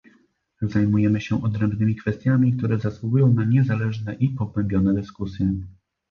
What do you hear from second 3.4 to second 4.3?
niezależne i